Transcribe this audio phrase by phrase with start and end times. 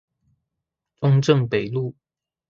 [0.99, 1.93] 中正北路